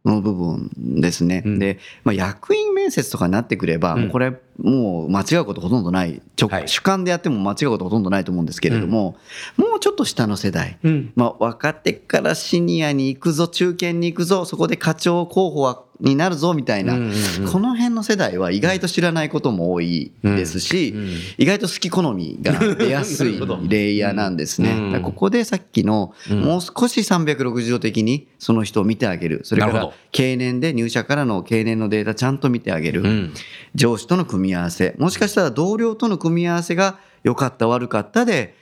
[0.04, 1.42] の部分ですね。
[1.44, 1.58] うん。
[1.58, 4.00] で、まあ、役員面接とかになってくれば、うん。
[4.02, 6.22] もうこれもう間違うことほとんどない。
[6.40, 6.68] 直はい。
[6.68, 9.16] 主観でやっても間違うことほとんどないと思うんですけれども、
[9.56, 11.12] もうちょっと下の世代、うん。
[11.16, 17.52] まあ、若手からシニアに行くぞ中堅に行くぞそこで課長候補はになるぞみたいな、うんうんうん。
[17.52, 20.98] この辺の世代は意外と知らないことも多いですし、うん。
[20.98, 21.18] うん。
[21.38, 24.72] 意外と好き好みが出やすい レイヤーなんですね。
[24.72, 25.02] うん。
[25.02, 26.40] ここでさっきのうん。
[26.40, 29.40] もう少し360度的にその人を見てあげる。
[29.44, 33.02] それから経年で入社からの経年のデータちゃんと見てあげる。
[33.02, 33.34] うん。
[33.74, 34.96] 上司との組み合わせ。
[34.98, 38.56] もしかしたら同僚との組み合わせが良かった悪かったで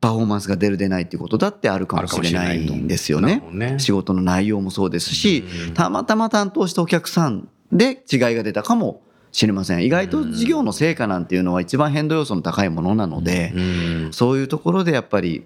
[0.00, 3.42] パフォーマンスが出る出ないっていうことだってあるかもしれないんですよね。
[3.52, 3.78] ね。
[3.78, 9.00] 仕事の内容もそうですしうん、たまたま担当したお客さんで違いが出たかも
[9.32, 9.84] しれません。
[9.84, 15.44] 意外と事業の成果なんていうのは一番変動要素の高いものなので、うんそういうところでやっぱり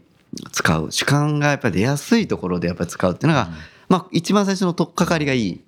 [0.51, 0.91] 使う。
[0.91, 3.51] 主観がやっぱり出やすいところでやっぱり使うっていうのが、
[3.89, 5.61] まあ一番最初の取っかかりがいい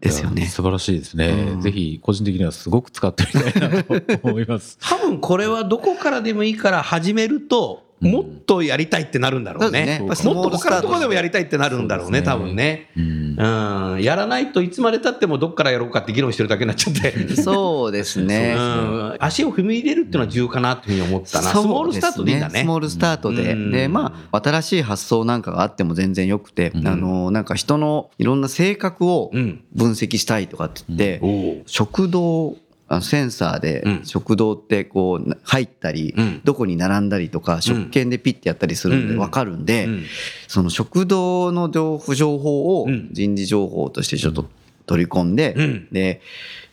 [0.00, 0.46] ですよね。
[0.46, 4.78] 素晴らしいですね、うんぜひ個人的にはすごく使ってみたいなと思います。
[4.80, 10.00] 多分これはどこからでもいいから始めるともっとやりたいってなるんだろうね。
[10.00, 12.90] もっと他のところでもやりたいってなるんだろうね、多分ね。
[12.96, 17.36] うんうん、やらないといつまでたってもどっからやろうかって議論してるだけになっちゃって。
[17.36, 18.54] そうですね。
[18.58, 21.48] うん、足を踏み入れるっていうのは重要かなっていうふうに思ったな。
[21.48, 22.60] スモールスタートでいいんだね。
[22.60, 23.52] スモールスタートで。
[23.52, 29.60] うんで、まあ、新しい発想なんかがあっても全然よくて、うんあの、なんか人のいろんな性格をうん。
[29.74, 32.56] 分析したいとかって言って、食堂、
[33.02, 34.00] センサーでうん。
[34.04, 36.40] 食堂ってこう入ったり、うん。
[36.44, 39.18] どこに並んだりとか、食券でピッてやったりするんでうん。
[39.18, 40.04] 分かるんで、うん。
[40.46, 43.08] その食堂の情報情報をうん。
[43.12, 44.48] 人事情報としてちょっと
[44.86, 45.88] 取り込んで、うん。
[45.92, 46.22] で、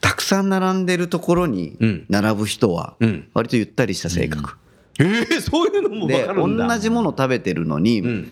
[0.02, 2.06] たくさん並んでるところにうん。
[2.10, 3.28] 並ぶ人はうん。
[3.34, 4.56] 割とゆったりした性格。
[4.98, 6.68] えー、そういうのも分でかるんだ。
[6.68, 8.32] 同じもの食べてるのに、うん。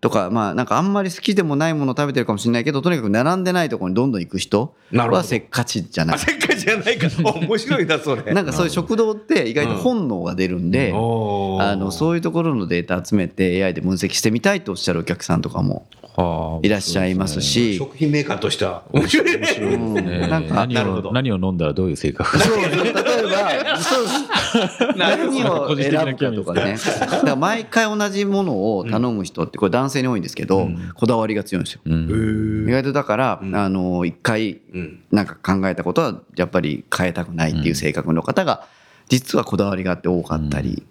[0.00, 6.16] とかまあなんかあんまり好きでもないもの食べてるかもしれないけどとにかく並んでないところにどんどん行く人はせっかちじゃない。
[6.16, 7.08] あ、せっかちじゃないか。
[7.18, 8.22] 面白いな、それ。
[8.32, 11.72] なんかそういう食堂って意外と本能が出るんで、おー。
[11.72, 19.38] あのそういうところのデータ集めて AI で分析してみたいとおっしゃるお客さんとかもはあいらっしゃいますし、食品メーカーとしては面白い。
[19.38, 19.56] ね。
[19.60, 19.94] うん。
[19.94, 20.54] ねなんか。
[20.54, 26.76] 何を何を飲んだらどういう性格そう例えばそう何を選ぶかとかね。
[27.00, 31.80] だから毎回同じものを頼む人ってこれ男性に多いんですけど、こだわりが強いんですよ。
[31.84, 32.68] うん。
[32.68, 33.54] 意外とだから、うん。
[33.54, 35.02] あの一回うん。
[35.10, 38.66] なんか考えたことはやっぱり変えたくないっていう性格の方が
[39.08, 40.84] 実はこだわりがあって多かったり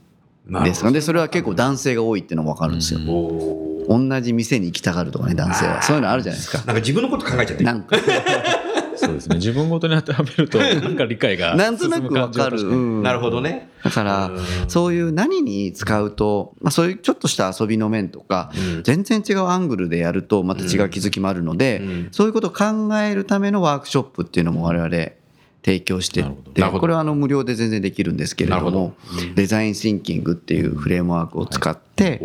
[0.63, 2.99] ですのでそれは結構男性が多いっていうのも分かるんですよ。
[3.89, 5.81] 同じ店に行きたがるとかね男性は。
[5.81, 6.57] そういうのあるじゃないですか。
[6.59, 7.95] なんか自分のこと考えちゃってなんか
[9.07, 9.35] そうですね。
[9.37, 12.63] 自分ごとに当てはめるとなんか理解がなんとなく分かる。
[13.01, 13.69] なるほどね。
[13.83, 14.39] だからうん。
[14.67, 18.83] そういう何に使うと、まあ、そういうちょっとした遊びの面とか、うん。
[18.83, 22.07] 全然違うアングルでやるとまた違う気づきもあるので、うん。
[22.11, 24.89] そういうことを考えるためのワークショップっていうのも我々
[25.67, 28.93] 提供しててこれはあの無料で全然できるんですけれども
[29.35, 32.19] デザインシンキングっていうフレームワークを使って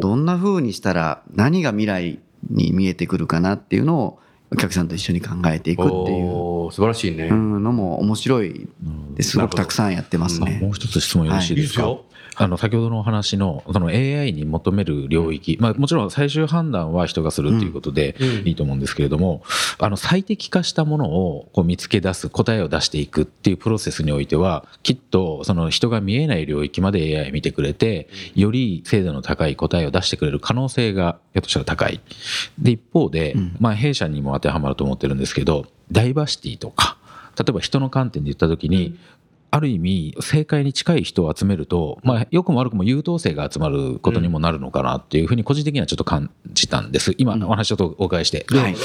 [0.00, 2.18] どんな風にしたら何が未来
[2.50, 4.18] に見えてくるかなっていうのを
[4.52, 7.28] お客さんと一緒に考えていくっていう素晴らしいね。
[7.28, 8.68] うんのも面白い
[9.14, 9.38] です。
[9.38, 10.58] ごくたくさんやってますね。
[10.60, 12.00] あもう一つ質問よろしいですか、はい
[12.42, 18.48] あの先ほどのお話のその AI に求める領域、まあ、もちろん最終判断は人がするっていうことでうん。
[18.48, 19.42] いいと思うんですけれども、
[19.78, 32.00] あの最適化したものをこう見つけ出す答えを出していくっていうプロセスにおいてはきっとその人が見えない領域まで AI 見てくれてより精度の高い答えを出してくれる可能性がひょっとしたら高い。
[32.58, 36.96] で一方で、まあ、弊社にも当てはまると思ってるんですけどダイバーシティとか
[37.38, 38.98] 例えば人の観点で言った時に、
[39.54, 47.14] ある意味正解に近い人を集めると、まあ、良くも悪くも優等生が集まることにもなるのかなっていうふうに個人的にはちょっと感じたんです。
[47.18, 48.76] 今お話ちょっとお伺いして、ではい。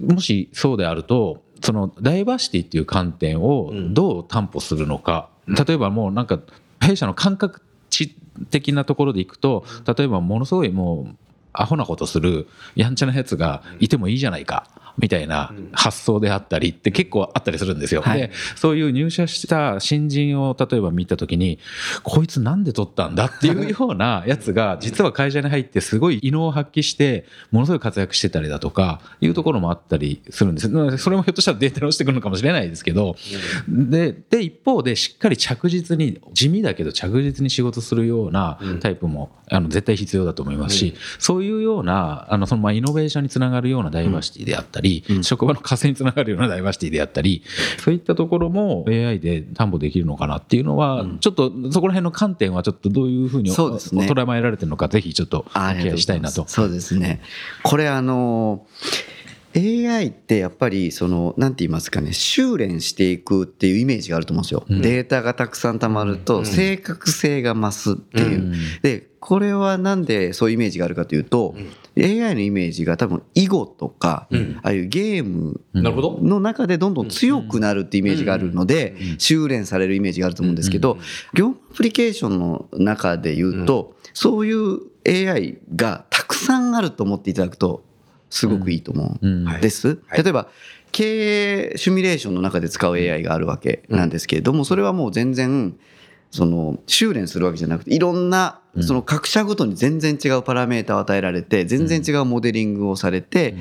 [0.00, 6.40] もしそうであるとそのダイバーシティっていう観点をどう担保するのか、例えばもうなんか
[6.80, 7.60] 弊社の感覚
[7.90, 8.16] 値
[8.50, 11.16] 的なところでいくと例えばものすごいもう
[11.52, 14.66] アホなことするやんちゃなやつがいてもいいじゃないか
[14.98, 18.02] みたいな発想であったりって結構あったりするんですよ。
[18.02, 18.18] はい。
[18.18, 21.58] でそういう入社した新人を例えば見た時に
[22.02, 30.98] こいつなんで取ったんだっていうようなやつが実は会社に入ってすごい異能を発揮してものすごい活躍してたりだとかいうところもあったりするんです。
[30.98, 33.16] それもひょっとしたらデータに落ちてくるのかもしれないですけど。
[33.68, 44.83] でで一方でしっかり着実に地味だけど着実に仕事するようなタイプもあの絶対必要だと思いますし、そういうようなあのそのまあイノベーションにつながるようなダイバーシティであったり、
[45.22, 47.42] 職場の活性につながるようなダイバーシティであったり
[47.78, 54.06] そういったところも AI で担保できるのかなっていうのは、ちょっとそこら辺の観点はちょっとどういうふうにおそうですね。
[54.06, 56.44] 捉えられてるのかぜひちょっとお聞きしたいなと。
[56.46, 57.20] そうですね。
[57.62, 58.66] これあの
[59.56, 64.64] AI ってやっぱりそのなんて言いますかね修練していくっていうイメージがあると思うんですよ。
[64.68, 68.40] データがたくさん溜まると正確性が増すっていう。
[68.40, 68.54] うん。
[68.82, 71.54] でこれはなんでそういうイメージがあるかというと、
[71.96, 74.28] AI のイメージが多分囲碁とか、
[74.62, 75.62] ああいうゲーム。
[75.72, 80.98] の中でどんどん強くなるってイメージがあるので、修練されるイメージがあると思うんですけど、
[81.32, 87.82] 業務アプリケーションの中で言うと、そういう AI がたくさんあると思っていただくと、
[88.34, 89.26] すごくいいと思う。
[89.26, 89.44] ん。
[89.60, 89.98] です？
[90.08, 90.22] はい。
[90.22, 90.48] 例えば、
[90.90, 95.76] 経営シミュレーションの中で使う AI があるわけなんですけれども、それはもう全然、
[96.34, 103.54] その修練するわけじゃなくていろんなその各社ごとに全然違うパラメータを与えられて全然違うモデリングをされて。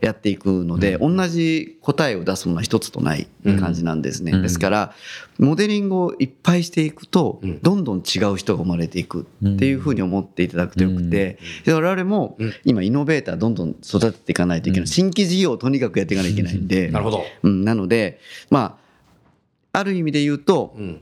[0.00, 3.26] やっていくので、同じ答えを出すものは一つとない
[3.60, 4.32] 感じなんですね。
[4.32, 4.42] うん。
[4.42, 4.94] ですから、
[5.38, 12.54] モデリングをいっぱいしていくとうん、どんどん違う人が生まれていくっていうふうに思っていただくとよくて、で我々もうん。
[12.64, 14.86] 今イノベーターどんどん育てていかないといけない。
[14.86, 17.24] 新規事業をとにかくやっていかないといけないんで、なるほど。
[17.42, 18.78] うん、なので、ま
[19.72, 21.00] あ、ある意味で言うと、うん。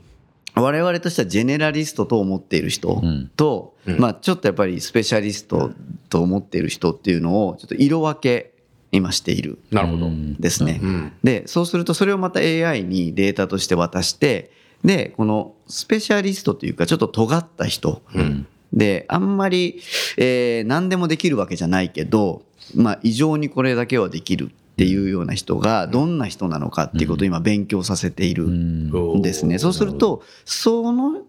[0.55, 5.71] 我々としてはジェネラリストと思っている人うんと、うんまあちょっとやっぱりスペシャリスト
[6.09, 8.53] と思っている人っていうのをちょっと色分け
[8.91, 10.05] 今しているなるほど。
[10.05, 10.79] うんですね。
[10.81, 11.13] うん。
[11.23, 14.51] でそうするとそれをまた AI にデータとして渡して
[14.83, 18.47] でこのスペシャリストというかちょっと尖った人うん。
[18.71, 19.81] であんまり、
[20.17, 22.43] えー何でもできるわけじゃないけど、
[22.75, 29.59] まあ、異常にこれだけはできるっていうような人がどんな人なのかっていうことを今勉強させているうんんですね。
[29.59, 31.21] そうするとその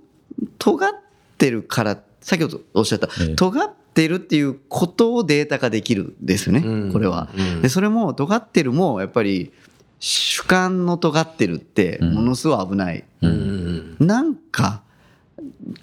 [0.58, 0.92] 尖っ
[1.36, 7.62] てるから先ほどおっしゃったええ尖ってるっていうことをデータ化できるんですねうんこれはうん。
[7.62, 9.52] でそれも尖ってるもやっぱり
[10.00, 13.04] 主観の尖ってるってものすごい危ない。
[13.20, 13.96] うん。
[14.00, 14.82] なんか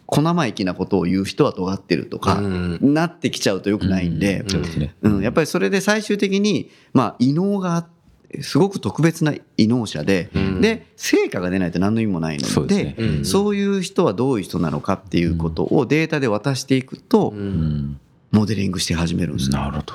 [0.06, 2.94] 小生意気なことを言う人は尖ってるとか、うん。
[2.94, 4.44] なってきちゃうとよくないんで、
[5.22, 7.88] やっぱりそれで最終的に、まあ、異能があ
[8.40, 10.62] すごく特別な異能者で、うん。
[10.62, 12.96] で成果が出ないと何の意味もないのでそうですね。
[12.98, 13.26] うん。
[13.26, 18.00] そういう人はどういう人なのかっていうことをデータで渡していくと、うん。
[18.32, 19.58] モデリングして始めるんですね。
[19.58, 19.94] なるほど。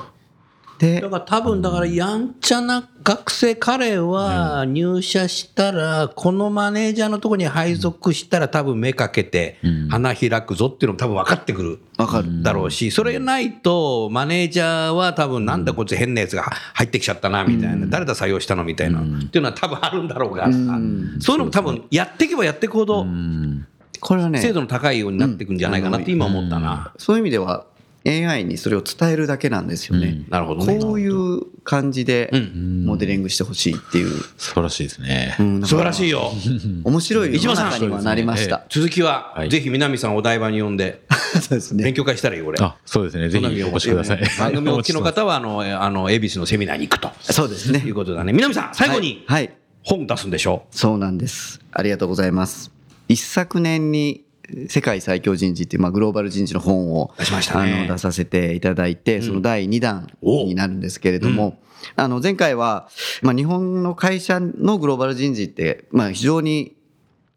[0.79, 9.87] でだから多分だからやんちゃな学生彼は入社したらこのマネージャーのところに配属したら多分目かけてうん。
[9.89, 21.17] 花開くぞっていうのも多分分かってくるわかる、だろうしそれないとマネージャーは多分なんだこいつ変なやつが入ってきちゃったなみたいな誰だ採用したのみたいなっていうのは多分あるんだろうがん。
[21.19, 23.65] そういうのも多分やっていけばやっていくほどうん。
[23.99, 26.93] これはね精度の高いようになっていくんじゃないかなって今思ったな。
[26.97, 27.65] そういう意味では
[28.05, 30.23] AI にそれを伝えるだけなんですよね。
[30.29, 30.79] なるほどね。
[30.79, 35.35] こういう感じでうんモデリングしてほしいっていう、素晴らしいですね。
[35.39, 36.31] うん素晴らしいいよ。
[36.83, 38.65] 面白い世のにはなりました。
[38.69, 41.01] 続きははいぜひ南さんをお台場に呼んで
[41.41, 42.63] そうですね勉強会したらいいよ俺。
[42.63, 43.29] あ、そうですね。
[43.29, 44.21] ぜひお越しください。
[44.39, 48.33] 番組をお聞きの方はあのあの恵比寿のセミナーに行くとそうですねいうことだね。
[48.33, 49.53] 南さん最後にはい、はい
[49.83, 50.65] 本出すんでしょ。
[50.69, 51.61] そうなんです。
[51.71, 52.71] ありがとうございます。
[53.07, 54.25] 一昨年に
[54.69, 57.73] 世界最強人事っていう、まあ、グローバル人事の本を出しましたね。
[57.73, 61.59] あの出させていただいて、その第2弾になるんですけれども、
[61.95, 62.89] あの前回は、
[63.21, 66.76] まあ、日本の会社のグローバル人事って、まあ、非常に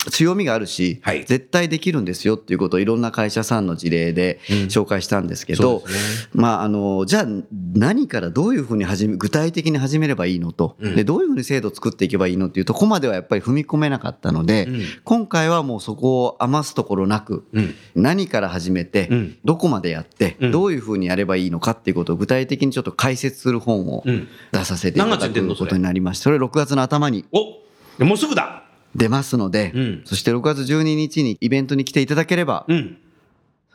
[0.09, 1.25] 強みがあるし、はい。
[1.27, 4.57] 絶対できるんですよっていうことをいろんな会社さんの事例でうん。
[4.71, 6.31] 紹介したんですけそど、うですね。
[6.33, 7.27] まあ、あのじゃあ
[7.75, 10.97] 何からどういうふうに始め具体的に始めればいいのと、うん。
[10.97, 14.83] でどういうふうに制度を作っていけばいいのっていうとこまではやっぱり踏み込めなかったので、うん。
[15.05, 17.75] 今回はもうそこを余すところなく、うん。
[17.95, 19.39] 何から始めて、うん。
[19.45, 20.51] どこまでやって、うん。
[20.51, 24.29] どういうふうにやればいいのかっていうことを具体的にちょっと解説する本をうん。
[24.53, 27.27] 出させていただくことになりましてそれ6月の頭に。
[27.33, 28.65] おもうすぐだ
[28.95, 30.03] 出ますので、うん。
[30.05, 32.99] そして6月12日にイベントに来ていただければ、うん。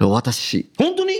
[0.01, 0.72] お渡しし。
[0.78, 1.13] 本当に？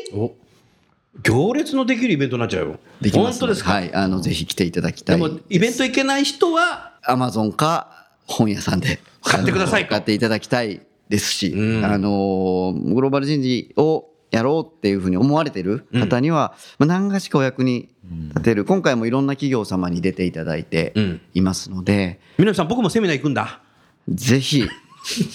[1.24, 2.80] 行列のできるイベントになっちゃうよ。
[3.00, 5.18] できますの本当ですか、はい、あのぜひ来ていただきたい。
[5.18, 11.86] でもイベント行けない人はアマゾンか本屋さんで買ってください買っていただきたいですし、うん。
[11.86, 17.88] あのグローバル人事をやろうっていうふうに思われてる方には、まあ、何がしかお役に
[18.32, 21.22] 立てる、今回もいろんな企業様に出ていただいてうん。
[21.34, 23.62] いますので、南さん僕もセミナー行くんだ
[24.10, 24.68] ぜひ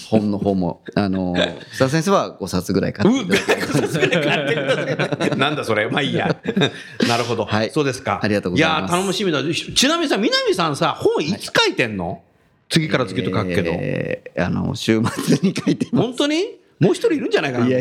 [0.09, 5.89] 本の方もあの須田先生は5冊ぐらい買っていただければなんだそれ。
[5.89, 6.35] まあいいや。
[7.07, 7.71] なるほど、はい。
[7.71, 8.19] そうですか。
[8.21, 8.81] ありがとうございます。
[8.81, 12.21] や頼もしみだちなみにさ南さんさ本いつ書いてんの、
[12.69, 16.05] 次から次と書くけど、えーあの週末に書いてます。
[16.07, 16.61] 本当に？
[16.79, 17.65] もう一人いるんじゃないかな。
[17.65, 17.79] みた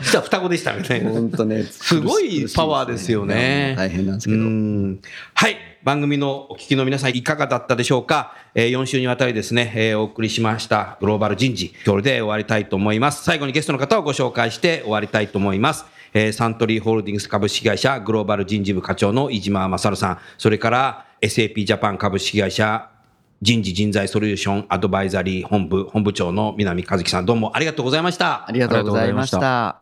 [0.00, 1.10] 実は双子でしたみたいな。
[1.10, 3.74] 本当ねすごいパワーですよね。
[3.76, 5.00] 大変なんですけうどん。
[5.34, 5.56] はい。
[5.84, 11.74] 番組のお聞きの皆さんいかがだったでしょうか、えー、4週にわたりですね、えーお送りしましたグローバル人事。
[11.84, 13.24] 今日で終わりたいと思います。
[13.24, 15.84] 最後にゲストの方をご紹介して終わりたいと思います。
[16.14, 22.88] えーサントリーホールディングス株式会社グローバル人事部課長の飯島勝さん、それから SAP ジャパン株式会社
[23.40, 28.52] 人事人材ソリューションアドバイザリー本部本部長の南和樹さんどうもありがとうございましたあ。
[28.52, 29.81] りがとうございました。